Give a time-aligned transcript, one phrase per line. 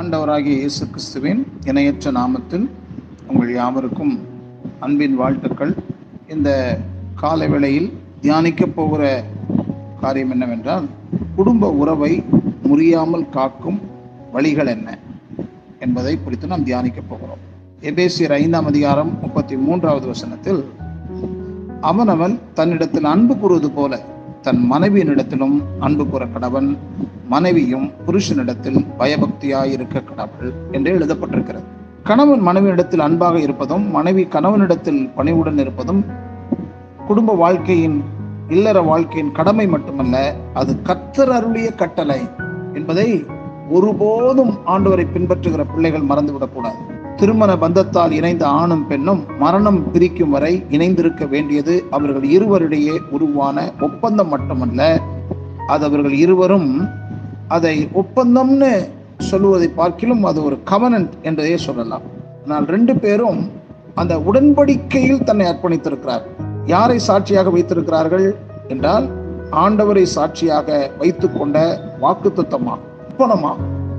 [0.00, 2.64] ஆண்டவராகிய இயேசு கிறிஸ்துவின் இணையற்ற நாமத்தில்
[3.28, 4.14] உங்கள் யாவருக்கும்
[4.80, 5.72] அன்பின் வாழ்த்துக்கள்.
[6.34, 6.78] இந்த
[7.14, 7.88] கால வேளையில்
[8.20, 9.02] தியானிக்க போகிற
[10.00, 10.86] காரியம் என்னவென்றால்
[11.36, 12.12] குடும்ப உறவை
[12.70, 13.80] முறியாமல் காக்கும்
[14.32, 14.98] வழிகள் என்ன
[15.78, 17.42] என்பதை குறித்து நாம் தியானிக்க போகிறோம்.
[17.90, 20.60] எபேசியர் ஐந்தாம் அதிகாரம் முப்பத்தி மூன்றாவது வசனத்தில்
[21.80, 23.98] அவனவன் தன்னிடத்தில் அன்பு கூறுவது போல
[24.42, 26.76] தன் மனைவியினிடத்திலும் அன்பு கூற கடவன்.
[27.28, 31.62] மனைவியும் புருஷனிடத்தில் பயபக்தியாயிருக்க கடவுள் என்று எழுதப்பட்டிருக்கிறது.
[32.04, 36.04] கணவன் மனைவியிடத்தில் அன்பாக இருப்பதும் மனைவி கணவனிடத்தில் பணிவுடன் இருப்பதும்
[37.06, 38.04] குடும்ப வாழ்க்கையின்
[38.48, 42.20] இல்லற வாழ்க்கையின் கடமை மட்டுமல்ல அது கத்தர் அருளிய கட்டளை
[42.72, 43.24] என்பதை
[43.70, 46.98] ஒருபோதும் ஆண்டவரை பின்பற்றுகிற பிள்ளைகள் மறந்துவிடக்கூடாது.
[47.20, 55.00] திருமண பந்தத்தால் இணைந்த ஆணும் பெண்ணும் மரணம் பிரிக்கும் வரை இணைந்திருக்க வேண்டியது அவர்கள் இருவரிடையே உருவான ஒப்பந்தம் மட்டுமல்ல.
[55.66, 56.70] அது அவர்கள் இருவரும்
[57.48, 58.70] அதை ஒப்பந்தம்னு
[59.30, 62.06] சொல்லுவதை பார்க்கிலும் அது ஒரு கவனன்ட் என்றே சொல்லலாம்.
[62.44, 63.40] ஆனால் ரெண்டு பேரும்
[63.94, 66.24] அந்த உடன்படிக்கையில் தன்னை அர்ப்பணித்திருக்கிறார்.
[66.64, 68.28] யாரை சாட்சியாக வைத்திருக்கிறார்கள்
[68.68, 69.08] என்றால்
[69.64, 71.58] ஆண்டவரை சாட்சியாக வைத்துக்கொண்ட
[72.02, 72.76] வாக்குத்தத்தமா
[73.10, 73.52] ஒப்பனமா?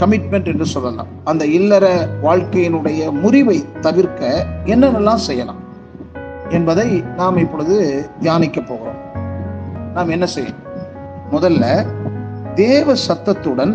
[0.00, 1.10] கமிட்மெண்ட் என்று சொல்லலாம்.
[1.24, 1.86] அந்த இல்லற
[2.22, 5.60] வாழ்க்கையினுடைய முறிவை தவிர்க்க என்னென்னலாம் செய்யலாம்
[6.48, 7.76] என்பதை நாம் இப்பொழுது
[8.20, 9.00] தியானிக்க போகிறோம்.
[9.94, 10.62] நாம் என்ன செய்யணும்?
[11.32, 11.64] முதல்ல
[12.54, 13.72] தேவ சத்தத்துடன்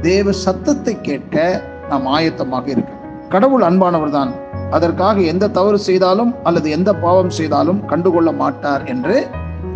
[0.00, 2.92] தேவ சத்தத்தை கேட்க நாம் ஆயத்தமாக இருக்க
[3.28, 4.32] கடவுள் அன்பானவர் தான்.
[4.70, 9.16] அதற்காக எந்த தவறு செய்தாலும் அல்லது எந்த பாவம் செய்தாலும் கண்டுகொள்ள மாட்டார் என்று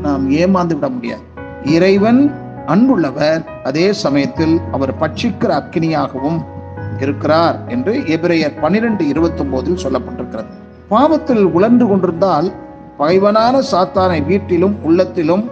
[0.02, 1.24] நாம் ஏமாந்து விட முடியாது.
[1.76, 2.20] இறைவன்
[2.68, 6.44] அன்புள்ளவர் அதே சமயத்தில் அவர் பட்சிக்கிற அக்கினியாகவும்
[7.00, 10.50] இருக்கிறார் என்று எபிரேயர் பனிரெண்டு இருபத்தி ஒன்பதில் சொல்லப்பட்டிருக்கிறது.
[10.88, 12.52] பாவத்தில் உழன்று கொண்டிருந்தால்
[12.98, 15.50] பகைவனான சாத்தானை வீட்டிலும் உள்ளத்திலும்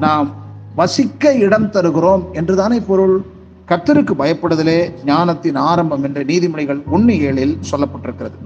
[0.00, 0.34] நாம்
[0.76, 3.22] வசிக்க இடம் தருகிறோம் என்றுதானே பொருள்?
[3.68, 8.36] கத்தருக்கு பயப்படுதலே ஞானத்தின் ஆரம்பம் என்ற நீதிமொழிகள் ஒன்று ஏழில் சொல்லப்பட்டிருக்கிறது.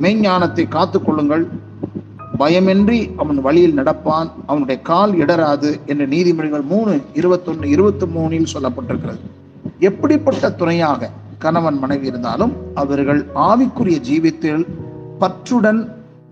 [0.00, 1.48] மெய்ஞானத்தை காத்துக்கொள்ளுங்கள்
[2.40, 9.20] பயமின்றி அவன் வழியில் நடப்பான் அவனுடைய கால் இடராது என்று நீதிமன்றங்கள் மூணு இருபத்தொன்னு இருபத்தி மூணில் சொல்லப்பட்டிருக்கிறது.
[9.78, 14.66] எப்படிப்பட்ட துணையாக கணவன் மனைவி இருந்தாலும் அவர்கள் ஆவிக்குரிய ஜீவித்தில்
[15.20, 15.80] பற்றுடன்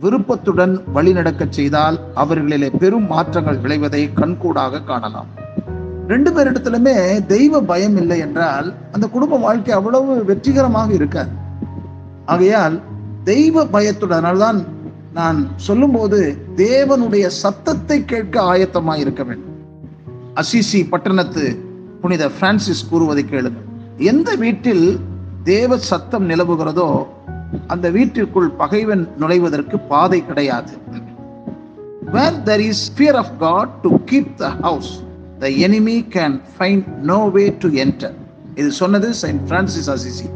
[0.00, 5.26] விருப்பத்துடன் வழிநடக்க செய்தால் அவர்களிலே பெரும் மாற்றங்கள் விளைவதை கண்கூடாக காணலாம்.
[6.08, 11.28] ரெண்டு பேரிடத்திலுமே தெய்வ பயம் இல்லை என்றால் அந்த குடும்ப வாழ்க்கை அவ்வளவு வெற்றிகரமாக இருக்காது.
[12.26, 12.80] ஆகையால்
[13.24, 14.64] தெய்வ பயத்துடன் தான்
[15.18, 16.18] நான் சொல்லும்போது
[16.56, 19.56] தேவனுடைய சத்தத்தை கேட்க ஆயத்தமாக இருக்க வேண்டும்.
[20.34, 21.44] அசிசி பட்டணத்து
[22.02, 23.66] புனித பிரான்சிஸ் கூறுவதை கேளுங்கள்.
[24.10, 24.84] எந்த வீட்டில்
[25.42, 26.88] தேவ சத்தம் நிலவுகிறதோ
[27.66, 30.72] அந்த வீட்டிற்குள் பகைவன் நுழைவதற்கு பாதை கிடையாது.
[32.12, 34.92] Where there is fear of God to keep the house
[35.38, 38.16] the enemy can find no way to enter
[38.54, 40.28] இது சொன்னது செயின்ட் பிரான்சிஸ் அசிசி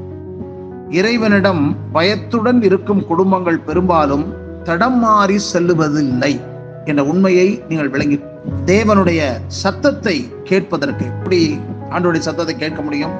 [0.90, 4.26] இறைவனிடம் பயத்துடன் இருக்கும் குடும்பங்கள் பெரும்பாலும்
[4.64, 6.40] தடம் மாறி செல்லுவதில்லை
[6.84, 8.18] என்ற உண்மையை நீங்கள் விளங்கி
[8.66, 13.14] தேவனுடைய சத்தத்தை கேட்பதற்கு எப்படி ஆண்டோடைய சத்தத்தை கேட்க முடியும்?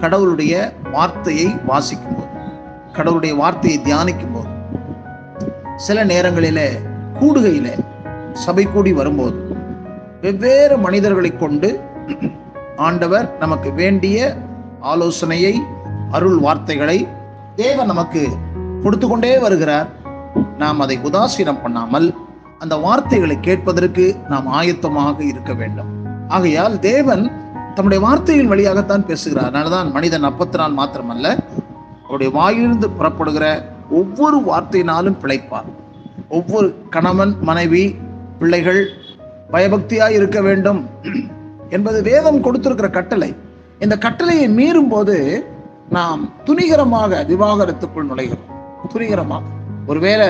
[0.00, 2.28] கடவுளுடைய வார்த்தையை வாசிக்கும் போது
[2.92, 4.48] கடவுளுடைய வார்த்தையை தியானிக்கும் போது
[5.76, 6.60] சில நேரங்களில
[7.20, 7.68] கூடுகையில
[8.32, 9.38] சபை கூடி வரும்போது
[10.20, 11.80] வெவ்வேறு மனிதர்களை கொண்டு
[12.76, 14.36] ஆண்டவர் நமக்கு வேண்டிய
[14.80, 15.54] ஆலோசனையை
[16.10, 17.06] அருள் வார்த்தைகளை
[17.56, 18.28] தேவன் நமக்கு
[18.82, 19.88] கொடுத்து கொண்டே வருகிறார்.
[20.58, 22.14] நாம் அதை உதாசீனம் பண்ணாமல்
[22.58, 25.90] அந்த வார்த்தைகளை கேட்பதற்கு நாம் ஆயத்தமாக இருக்க வேண்டும்.
[26.28, 27.32] ஆகையால் தேவன்
[27.74, 29.52] தம்முடைய வார்த்தையின் வழியாகத்தான் பேசுகிறார்.
[29.52, 31.38] அதனாலதான் மனிதன் அப்பத்தினால் மாத்திரமல்ல
[32.02, 35.68] அவருடைய வாயிலிருந்து புறப்படுகிற ஒவ்வொரு வார்த்தையினாலும் பிழைப்பார்
[36.28, 37.96] ஒவ்வொரு கணவன் மனைவி
[38.38, 38.88] பிள்ளைகள்
[39.50, 40.88] பயபக்தியாய் இருக்க வேண்டும்
[41.68, 43.36] என்பது வேதம் கொடுத்திருக்கிற கட்டளை.
[43.78, 45.46] இந்த கட்டளையை மீறும் போது
[45.90, 48.50] நாம் துணிகரமாக விவாகரத்துக்குள் நுழைகிறோம்.
[48.88, 49.42] துணிகரமாக.
[49.86, 50.28] ஒருவேளை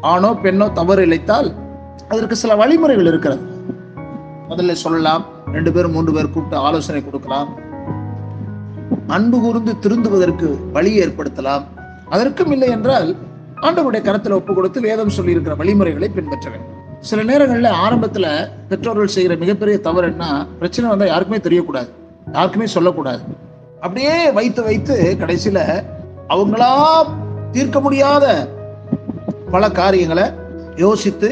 [0.00, 1.52] ஆணோ பெண்ணோ தவறு இழைத்தால்
[2.08, 3.42] அதற்கு சில வழிமுறைகள் இருக்கிறது.
[4.48, 7.58] முதல்ல சொல்லலாம் ரெண்டு பேரும் மூன்று பேர் கூப்பிட்டு ஆலோசனை கொடுக்கலாம்.
[9.06, 11.64] அன்பு கூர்ந்து திருந்துவதற்கு வழி ஏற்படுத்தலாம்.
[12.08, 13.16] அதற்கும் இல்லை என்றால்
[13.60, 16.72] ஆண்டவருடைய கரத்தில் ஒப்பு கொடுத்து வேதம் சொல்லி இருக்கிற வழிமுறைகளை பின்பற்ற வேண்டும்.
[17.00, 18.26] சில நேரங்கள்ல ஆரம்பத்துல
[18.68, 20.46] பெற்றோர்கள் செய்கிற மிகப்பெரிய தவறு என்ன?
[20.58, 21.88] பிரச்சனை வந்தா யாருக்குமே தெரியக்கூடாது.
[22.32, 23.22] யாருக்குமே சொல்லக்கூடாது.
[23.80, 25.84] அப்படியே வைத்து வைத்து கடைசியில
[26.28, 26.72] அவங்களா
[27.50, 28.48] தீர்க்க முடியாத
[29.54, 30.24] பல காரியங்களை
[30.84, 31.28] யோசித்து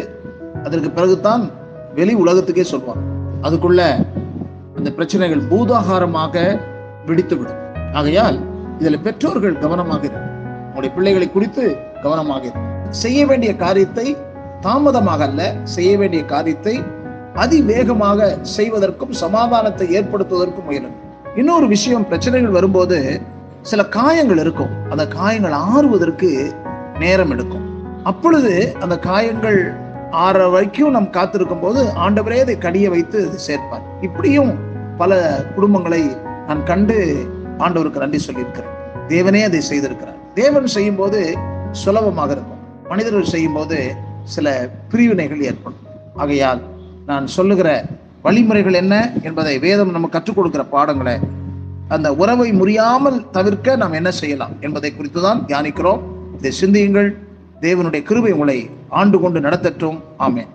[0.67, 1.45] அதற்கு பிறகுதான்
[1.97, 3.03] வெளி உலகத்துக்கே சொல்வாங்க.
[3.47, 3.81] அதுக்குள்ள
[4.77, 6.35] அந்த பிரச்சனைகள் பூதாகாரமாக
[7.07, 7.61] வெடித்துவிடும்.
[7.93, 8.39] ஆகையால்
[8.79, 10.29] இதுல பெற்றோர்கள் கவனமாக இருக்கும்
[10.67, 11.65] உங்களுடைய பிள்ளைகளை குறித்து
[12.03, 14.07] கவனமாக இருக்கும் செய்ய வேண்டிய காரியத்தை
[14.61, 16.75] தாமதமாக அல்ல செய்ய வேண்டிய காரியத்தை
[17.35, 20.97] அதிவேகமாக செய்வதற்கும் சமாதானத்தை ஏற்படுத்துவதற்கும் முயலும்
[21.37, 23.21] இன்னொரு விஷயம் பிரச்சனைகள் வரும்போது
[23.63, 24.73] சில காயங்கள் இருக்கும்.
[24.91, 26.31] அந்த காயங்கள் ஆறுவதற்கு
[26.99, 27.67] நேரம் எடுக்கும்.
[28.05, 29.75] அப்பொழுது அந்த காயங்கள்
[30.11, 33.85] ஆற வரைக்கும் நாம் காத்திருக்கும் போது ஆண்டவரே அதை கடிய வைத்து சேர்ப்பார்.
[34.01, 34.53] இப்படியும்
[34.97, 36.17] பல குடும்பங்களை
[36.47, 37.27] நான் கண்டு
[37.59, 38.73] ஆண்டவருக்கு நன்றி சொல்லியிருக்கிறேன்.
[39.09, 40.19] தேவனே அதை செய்திருக்கிறார்.
[40.35, 41.37] தேவன் செய்யும் போது
[41.71, 42.61] சுலபமாக இருக்கும்.
[42.89, 43.95] மனிதர்கள் செய்யும் போது
[44.25, 45.81] சில பிரிவினைகள் ஏற்படும்.
[46.17, 46.61] ஆகையால்
[47.07, 47.85] நான் சொல்லுகிற
[48.23, 51.19] வழிமுறைகள் என்ன என்பதை வேதம் நம்ம கற்றுக் கொடுக்கிற பாடங்களை
[51.89, 56.01] அந்த உறவை முறியாமல் தவிர்க்க நாம் என்ன செய்யலாம் என்பதை குறித்து தான் தியானிக்கிறோம்.
[56.39, 57.19] இதை சிந்தியுங்கள்.
[57.63, 60.03] தேவனுடைய கிருபை உங்களை ஆண்டு கொண்டு நடத்தட்டும்.
[60.19, 60.49] ஆமேன்.